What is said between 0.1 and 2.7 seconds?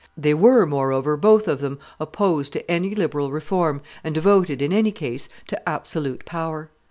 They were, moreover, both of them, opposed